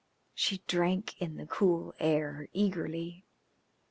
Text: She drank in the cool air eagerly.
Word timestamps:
She 0.33 0.63
drank 0.65 1.21
in 1.21 1.35
the 1.35 1.45
cool 1.45 1.93
air 1.99 2.47
eagerly. 2.53 3.23